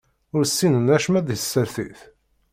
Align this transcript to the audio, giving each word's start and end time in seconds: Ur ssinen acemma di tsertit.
Ur 0.35 0.43
ssinen 0.45 0.91
acemma 0.95 1.21
di 1.21 1.37
tsertit. 1.37 1.99